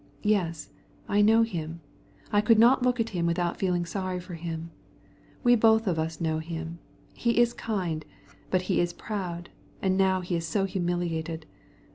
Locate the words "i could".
2.31-2.57